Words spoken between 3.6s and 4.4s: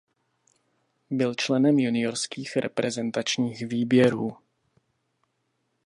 výběrů.